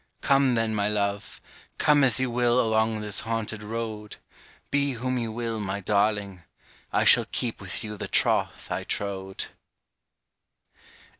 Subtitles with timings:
[0.21, 1.39] Come then, my love,
[1.77, 4.15] come as you will Along this haunted road,
[4.71, 6.41] Be whom you will, my darling,
[6.91, 9.45] I shall Keep with you the troth I trowed.